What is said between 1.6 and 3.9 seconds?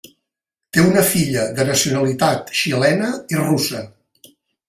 nacionalitat xilena i russa.